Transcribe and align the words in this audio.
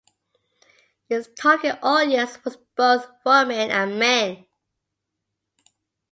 Its 1.09 1.29
target 1.39 1.77
audience 1.83 2.43
was 2.43 2.57
both 2.75 3.05
women 3.23 3.69
and 3.69 3.99
men. 3.99 4.47